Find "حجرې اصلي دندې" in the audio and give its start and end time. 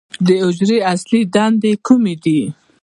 0.43-1.71